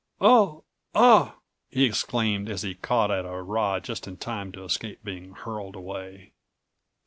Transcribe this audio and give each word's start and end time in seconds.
"Oh—ah!" 0.19 1.35
he 1.69 1.85
exclaimed 1.85 2.49
as 2.49 2.63
he 2.63 2.73
caught 2.73 3.11
at 3.11 3.23
a 3.23 3.39
rod 3.39 3.83
just 3.83 4.07
in 4.07 4.17
time 4.17 4.51
to 4.53 4.63
escape 4.63 5.03
being 5.03 5.33
hurled 5.33 5.75
away. 5.75 6.31